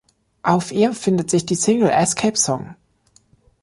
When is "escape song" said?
1.91-2.75